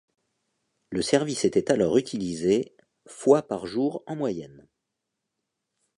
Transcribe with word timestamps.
Le 0.89 1.03
service 1.03 1.45
était 1.45 1.69
alors 1.71 1.95
utilisé 1.95 2.75
fois 3.05 3.43
par 3.43 3.67
jour 3.67 4.01
en 4.07 4.15
moyenne. 4.15 4.67